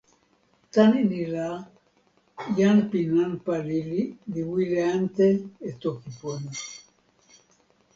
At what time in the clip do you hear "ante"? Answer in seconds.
4.95-5.27